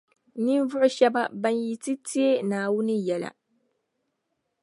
[0.43, 3.29] Ninvuɣu shɛba ban yi ti teei Naawuni yɛla